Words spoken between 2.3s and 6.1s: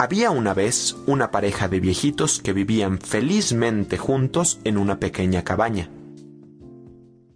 que vivían felizmente juntos en una pequeña cabaña.